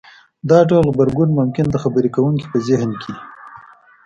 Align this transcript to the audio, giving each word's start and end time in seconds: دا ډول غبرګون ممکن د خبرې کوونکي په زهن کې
دا 0.49 0.59
ډول 0.69 0.85
غبرګون 0.91 1.29
ممکن 1.39 1.65
د 1.69 1.75
خبرې 1.83 2.09
کوونکي 2.15 2.45
په 2.51 2.57
زهن 2.67 2.91
کې 3.01 3.13